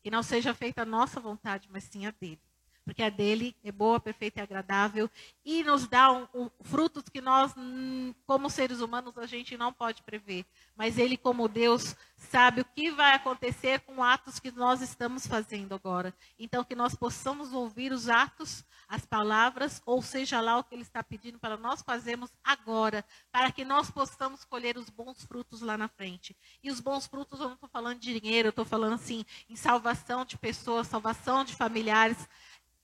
[0.02, 2.40] Que não seja feita a nossa vontade, mas sim a dele
[2.84, 5.08] porque a dele é boa, perfeita e agradável
[5.44, 9.72] e nos dá um, um, frutos que nós, hum, como seres humanos, a gente não
[9.72, 10.44] pode prever.
[10.76, 11.94] Mas ele, como Deus,
[12.32, 16.14] sabe o que vai acontecer com atos que nós estamos fazendo agora.
[16.38, 20.80] Então, que nós possamos ouvir os atos, as palavras, ou seja lá o que ele
[20.80, 25.76] está pedindo para nós fazermos agora, para que nós possamos colher os bons frutos lá
[25.76, 26.34] na frente.
[26.62, 29.54] E os bons frutos, eu não estou falando de dinheiro, eu estou falando assim, em
[29.54, 32.26] salvação de pessoas, salvação de familiares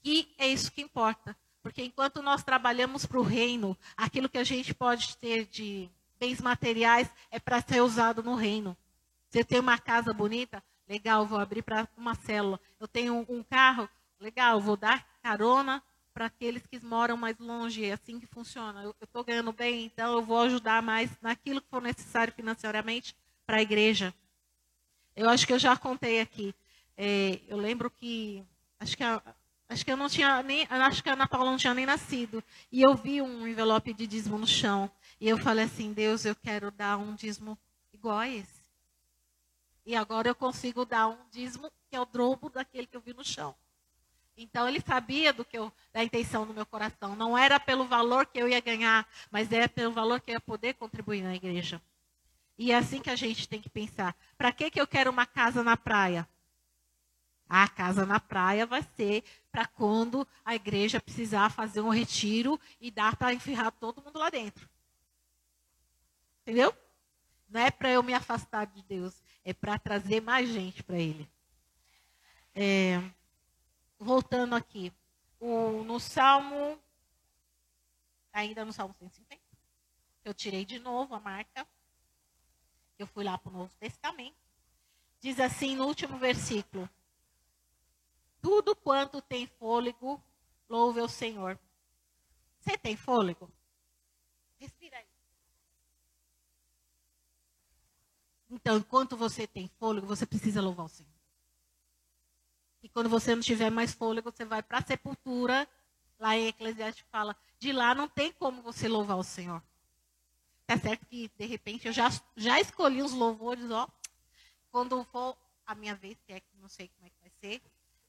[0.05, 1.35] e é isso que importa.
[1.63, 5.89] Porque enquanto nós trabalhamos para o reino, aquilo que a gente pode ter de
[6.21, 8.77] bens materiais é para ser usado no reino.
[9.29, 12.61] Você tem uma casa bonita, legal, vou abrir para uma célula.
[12.81, 13.89] Eu tenho um carro,
[14.19, 15.83] legal, vou dar carona
[16.15, 17.85] para aqueles que moram mais longe.
[17.85, 18.83] É assim que funciona.
[18.83, 23.15] Eu estou ganhando bem, então eu vou ajudar mais naquilo que for necessário financeiramente
[23.47, 24.15] para a igreja.
[25.15, 26.55] Eu acho que eu já contei aqui.
[26.97, 28.45] É, eu lembro que,
[28.81, 29.23] acho que a,
[29.69, 32.43] Acho que eu não tinha nem, acho que a Ana Paula não tinha nem nascido.
[32.73, 34.91] E eu vi um envelope de dízimo no chão.
[35.21, 37.59] E eu falei assim, Deus, eu quero dar um dízimo
[37.93, 38.58] igual a esse.
[39.89, 43.15] E agora eu consigo dar um dízimo que é o dobro daquele que eu vi
[43.15, 43.55] no chão.
[44.37, 47.17] Então ele sabia do que eu, da intenção do meu coração.
[47.17, 50.41] Não era pelo valor que eu ia ganhar, mas era pelo valor que eu ia
[50.41, 51.81] poder contribuir na igreja.
[52.59, 54.15] E é assim que a gente tem que pensar.
[54.37, 56.29] Para que, que eu quero uma casa na praia?
[57.49, 62.91] A casa na praia vai ser para quando a igreja precisar fazer um retiro e
[62.91, 64.69] dar para enferrar todo mundo lá dentro.
[66.43, 66.77] Entendeu?
[67.49, 71.27] Não é para eu me afastar de Deus, é para trazer mais gente para Ele.
[72.55, 72.99] É,
[73.99, 74.93] voltando aqui,
[75.41, 76.79] o, no Salmo,
[78.31, 79.41] ainda no Salmo 150,
[80.23, 81.67] eu tirei de novo a marca,
[82.99, 84.37] eu fui lá para o Novo Testamento,
[85.19, 86.87] diz assim no último versículo:
[88.43, 90.23] tudo quanto tem fôlego,
[90.69, 91.59] louve o Senhor.
[92.61, 93.51] Você tem fôlego?
[94.59, 95.08] Respira aí.
[98.51, 101.13] Então, enquanto você tem fôlego, você precisa louvar o Senhor.
[102.83, 105.69] E quando você não tiver mais fôlego, você vai para a sepultura.
[106.19, 109.63] Lá em Eclesiastes fala, de lá não tem como você louvar o Senhor.
[110.67, 113.89] Tá certo que, de repente, eu já, já escolhi os louvores, ó.
[114.71, 115.37] Quando for
[115.67, 117.63] a minha vez, que é que não sei como é que vai ser,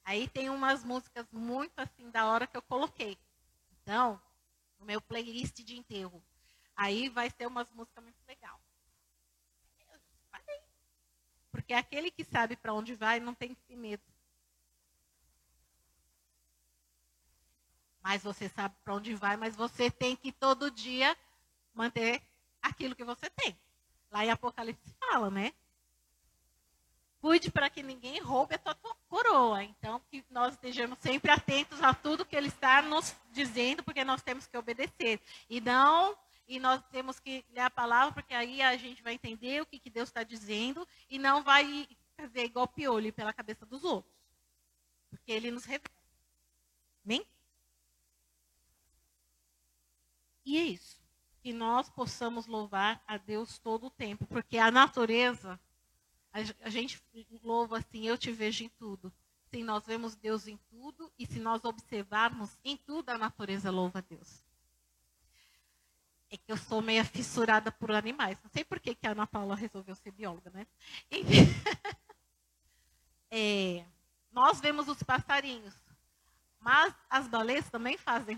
[0.09, 3.15] Aí tem umas músicas muito assim da hora que eu coloquei.
[3.71, 4.19] Então,
[4.79, 6.19] no meu playlist de enterro.
[6.75, 8.59] Aí vai ser umas músicas muito legal.
[11.69, 14.01] Porque aquele que sabe para onde vai não tem que ter medo.
[18.01, 21.15] Mas você sabe para onde vai, mas você tem que todo dia
[21.71, 22.23] manter
[22.59, 23.55] aquilo que você tem.
[24.09, 25.53] Lá em Apocalipse fala, né?
[27.21, 29.63] Cuide para que ninguém roube a tua coroa.
[29.63, 34.23] Então, que nós estejamos sempre atentos a tudo que ele está nos dizendo, porque nós
[34.23, 35.21] temos que obedecer.
[35.47, 36.17] E não
[36.49, 39.77] e nós temos que ler a palavra, porque aí a gente vai entender o que,
[39.77, 41.87] que Deus está dizendo e não vai
[42.17, 44.11] fazer igual piolho pela cabeça dos outros.
[45.11, 45.95] Porque ele nos revela.
[47.05, 47.23] Amém?
[50.43, 50.99] E é isso.
[51.43, 54.25] Que nós possamos louvar a Deus todo o tempo.
[54.25, 55.59] Porque a natureza,
[56.33, 56.99] a gente
[57.43, 59.13] louva assim, eu te vejo em tudo.
[59.51, 61.11] Sim, nós vemos Deus em tudo.
[61.17, 64.48] E se nós observarmos em tudo, a natureza louva a Deus
[66.29, 68.37] é que eu sou meio fissurada por animais.
[68.43, 70.67] Não sei por que, que a Ana Paula resolveu ser bióloga, né?
[73.31, 73.83] é,
[74.31, 75.73] nós vemos os passarinhos,
[76.59, 78.37] mas as baleias também fazem,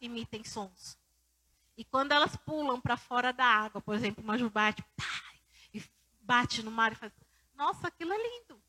[0.00, 0.98] imitem sons.
[1.76, 5.04] E quando elas pulam para fora da água, por exemplo, uma jubarte, pá,
[5.72, 5.82] e
[6.20, 7.12] bate no mar e faz,
[7.54, 8.60] nossa, aquilo é lindo.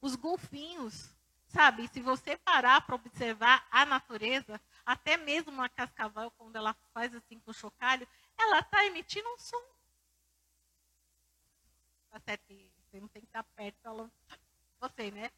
[0.00, 1.10] Os golfinhos,
[1.46, 1.86] sabe?
[1.88, 7.40] Se você parar para observar a natureza, até mesmo uma cascavel, quando ela faz assim
[7.40, 8.08] com o chocalho,
[8.38, 9.62] ela está emitindo um som.
[12.08, 14.12] Tá certo você não tem que estar perto falando
[14.80, 15.30] você, né?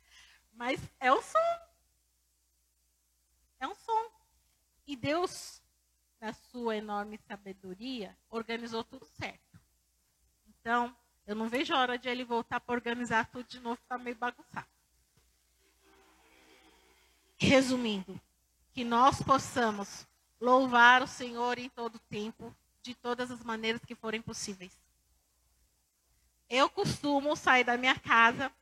[0.53, 1.39] Mas é um som.
[3.59, 4.13] É um som.
[4.87, 5.63] E Deus,
[6.21, 9.61] na sua enorme sabedoria, organizou tudo certo.
[10.47, 10.95] Então,
[11.27, 14.17] eu não vejo a hora de ele voltar para organizar tudo de novo, está meio
[14.17, 14.69] bagunçado.
[17.39, 18.21] Resumindo,
[18.79, 20.07] que nós possamos
[20.41, 24.71] louvar o Senhor em todo tempo, de todas as maneiras que forem possíveis.
[26.49, 28.53] Eu costumo sair da minha casa,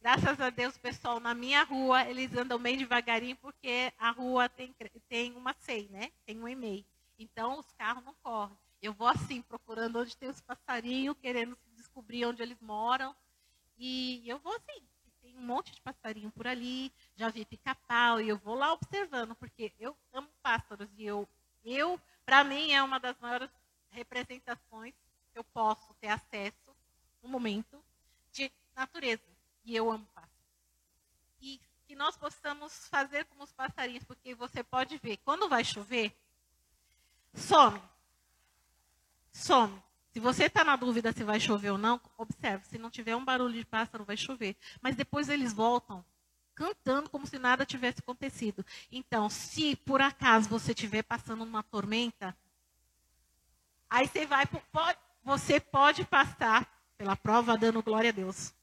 [0.00, 4.72] graças a Deus, pessoal, na minha rua, eles andam bem devagarinho, porque a rua tem,
[5.08, 6.12] tem uma SEI, né?
[6.24, 6.84] Tem um e-mail.
[7.18, 8.56] Então, os carros não correm.
[8.80, 13.12] Eu vou assim, procurando onde tem os passarinhos, querendo descobrir onde eles moram.
[13.76, 14.86] E eu vou assim,
[15.36, 19.72] um monte de passarinho por ali, já vi pica-pau, e eu vou lá observando, porque
[19.78, 21.28] eu amo pássaros, e eu,
[21.64, 23.50] eu para mim, é uma das maiores
[23.90, 24.94] representações
[25.32, 26.74] que eu posso ter acesso
[27.22, 27.82] no momento
[28.32, 29.22] de natureza.
[29.64, 30.34] E eu amo pássaros.
[31.40, 36.16] E que nós possamos fazer como os passarinhos, porque você pode ver, quando vai chover,
[37.34, 37.80] some.
[39.32, 39.82] Some.
[40.14, 42.64] Se você está na dúvida se vai chover ou não, observe.
[42.68, 44.56] Se não tiver um barulho de pássaro, vai chover.
[44.80, 46.04] Mas depois eles voltam
[46.54, 48.64] cantando como se nada tivesse acontecido.
[48.92, 52.36] Então, se por acaso você estiver passando uma tormenta,
[53.90, 56.64] aí você vai, pode, você pode passar
[56.96, 58.54] pela prova dando glória a Deus.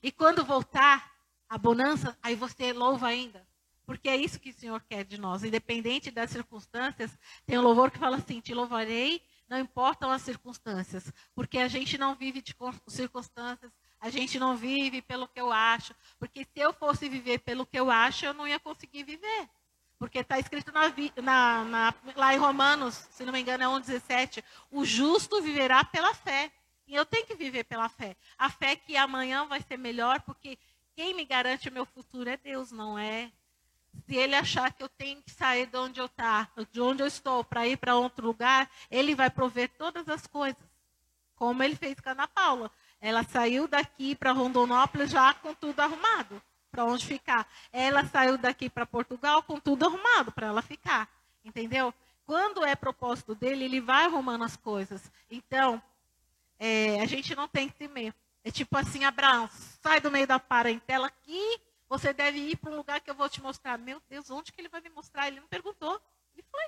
[0.00, 1.12] E quando voltar
[1.48, 3.44] a bonança, aí você louva ainda.
[3.84, 5.42] Porque é isso que o Senhor quer de nós.
[5.42, 7.10] Independente das circunstâncias,
[7.44, 9.20] tem um louvor que fala assim: Te louvarei
[9.52, 12.56] não importam as circunstâncias, porque a gente não vive de
[12.88, 17.66] circunstâncias, a gente não vive pelo que eu acho, porque se eu fosse viver pelo
[17.66, 19.50] que eu acho, eu não ia conseguir viver.
[19.98, 20.88] Porque está escrito na,
[21.20, 26.14] na, na, lá em Romanos, se não me engano, é 1,17: o justo viverá pela
[26.14, 26.50] fé.
[26.88, 28.16] E eu tenho que viver pela fé.
[28.38, 30.58] A fé que amanhã vai ser melhor, porque
[30.96, 33.30] quem me garante o meu futuro é Deus, não é
[34.06, 37.06] se ele achar que eu tenho que sair de onde eu tá, de onde eu
[37.06, 40.62] estou, para ir para outro lugar, ele vai prover todas as coisas.
[41.36, 42.70] Como ele fez com a Ana Paula.
[43.00, 46.40] Ela saiu daqui para Rondonópolis já com tudo arrumado,
[46.70, 47.48] para onde ficar.
[47.72, 51.08] Ela saiu daqui para Portugal com tudo arrumado para ela ficar.
[51.44, 51.92] Entendeu?
[52.24, 55.10] Quando é propósito dele, ele vai arrumando as coisas.
[55.28, 55.82] Então,
[56.58, 58.14] é, a gente não tem que temer.
[58.44, 59.48] É tipo assim, Abraão,
[59.82, 61.60] sai do meio da parentela aqui
[61.92, 63.76] você deve ir para um lugar que eu vou te mostrar.
[63.76, 65.28] Meu Deus, onde que ele vai me mostrar?
[65.28, 66.00] Ele não perguntou.
[66.32, 66.62] Ele foi.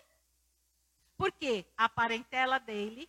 [1.17, 1.65] Por quê?
[1.79, 3.09] A parentela dele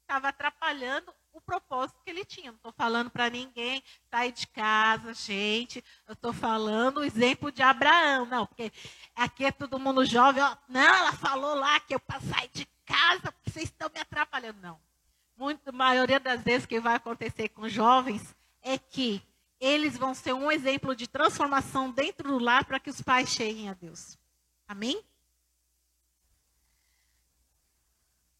[0.00, 2.50] estava atrapalhando o propósito que ele tinha.
[2.50, 5.84] Não estou falando para ninguém sair de casa, gente.
[6.08, 8.24] Eu estou falando o exemplo de Abraão.
[8.24, 8.72] Não, porque
[9.14, 10.42] aqui é todo mundo jovem.
[10.42, 14.62] Ó, não, ela falou lá que eu sair de casa porque vocês estão me atrapalhando.
[14.62, 14.80] Não.
[15.36, 19.22] Muito, a maioria das vezes que vai acontecer com jovens é que
[19.64, 23.70] eles vão ser um exemplo de transformação dentro do lar para que os pais cheguem
[23.70, 24.18] a Deus.
[24.68, 25.02] Amém?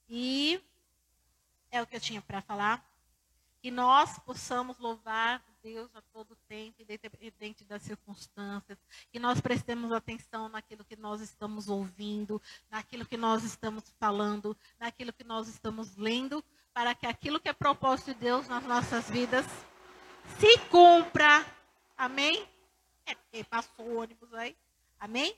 [0.06, 0.62] E
[1.70, 2.84] é o que eu tinha para falar.
[3.62, 8.76] Que nós possamos louvar Deus a todo tempo, independente das circunstâncias.
[9.10, 15.10] Que nós prestemos atenção naquilo que nós estamos ouvindo, naquilo que nós estamos falando, naquilo
[15.10, 16.44] que nós estamos lendo,
[16.74, 19.46] para que aquilo que é propósito de Deus nas nossas vidas
[20.38, 21.44] se cumpra.
[21.96, 22.46] Amém?
[23.06, 24.56] É porque passou o ônibus aí.
[24.98, 25.36] Amém?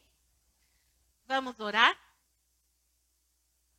[1.26, 1.97] Vamos orar?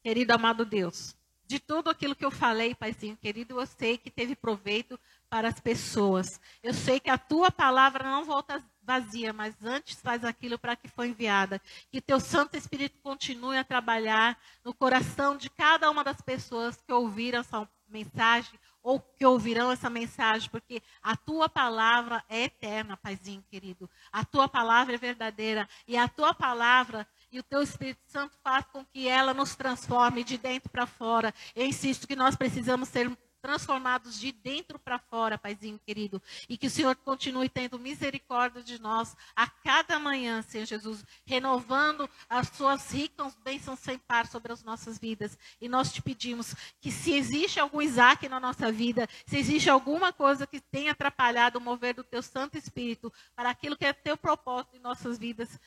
[0.04, 4.36] Querido amado Deus, de tudo aquilo que eu falei, Paizinho querido, eu sei que teve
[4.36, 5.00] proveito
[5.30, 6.40] para as pessoas.
[6.62, 10.88] Eu sei que a tua palavra não volta vazia, mas antes faz aquilo para que
[10.88, 11.62] foi enviada.
[11.92, 16.92] Que teu Santo Espírito continue a trabalhar no coração de cada uma das pessoas que
[16.92, 23.44] ouviram essa mensagem ou que ouvirão essa mensagem, porque a tua palavra é eterna, Paizinho
[23.52, 23.90] querido.
[24.14, 28.66] A tua palavra é verdadeira e a tua palavra e o teu Espírito Santo faz
[28.72, 31.34] com que ela nos transforme de dentro para fora.
[31.54, 33.12] Eu insisto que nós precisamos ser
[33.48, 36.22] transformados de dentro para fora, Paizinho querido.
[36.50, 42.10] E que o Senhor continue tendo misericórdia de nós a cada manhã, Senhor Jesus, renovando
[42.30, 45.38] as suas ricas bênçãos sem par sobre as nossas vidas.
[45.62, 50.12] E nós te pedimos que se existe algum Isaac na nossa vida, se existe alguma
[50.12, 54.18] coisa que tenha atrapalhado o mover do teu Santo Espírito para aquilo que é teu
[54.18, 55.58] propósito em nossas vidas,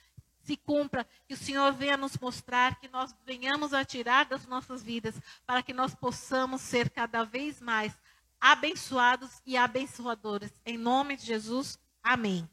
[0.42, 4.82] se cumpra, que o Senhor venha nos mostrar, que nós venhamos a tirar das nossas
[4.82, 7.96] vidas, para que nós possamos ser cada vez mais
[8.40, 10.52] abençoados e abençoadores.
[10.64, 12.48] Em nome de Jesus, amém.